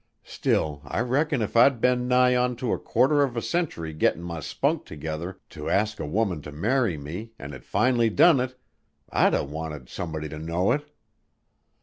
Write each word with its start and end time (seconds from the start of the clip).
Still, 0.23 0.81
I 0.83 0.99
reckon 1.01 1.43
if 1.43 1.55
I'd 1.55 1.79
been 1.79 2.07
nigh 2.07 2.35
on 2.35 2.55
to 2.55 2.73
a 2.73 2.79
quarter 2.79 3.21
of 3.21 3.37
a 3.37 3.41
century 3.43 3.93
gettin' 3.93 4.23
my 4.23 4.39
spunk 4.39 4.83
together 4.83 5.37
to 5.51 5.69
ask 5.69 5.99
a 5.99 6.07
woman 6.07 6.41
to 6.41 6.51
marry 6.51 6.97
me 6.97 7.33
an' 7.37 7.51
had 7.51 7.63
finally 7.65 8.09
done 8.09 8.39
it, 8.39 8.57
I'd 9.11 9.35
a 9.35 9.43
wanted 9.43 9.89
somebody 9.89 10.27
to 10.29 10.39
know 10.39 10.71
it." 10.71 10.89